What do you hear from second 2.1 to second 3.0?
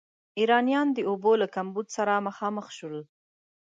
مخامخ شو.